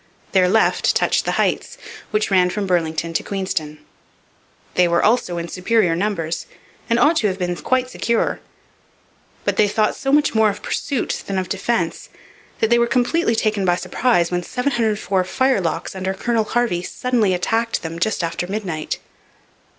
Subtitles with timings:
[0.31, 1.77] Their left touched the Heights,
[2.09, 3.77] which ran from Burlington to Queenston.
[4.73, 6.47] They were also in superior numbers,
[6.89, 8.39] and ought to have been quite secure.
[9.45, 12.09] But they thought so much more of pursuit than of defence
[12.61, 17.83] that they were completely taken by surprise when '704 firelocks' under Colonel Harvey suddenly attacked
[17.83, 18.97] them just after midnight.